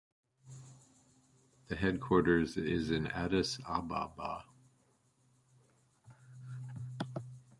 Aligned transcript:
The 1.67 1.75
headquarters 1.75 2.57
is 2.57 2.89
in 2.89 3.05
Addis 3.11 3.59
Ababa. 3.69 4.45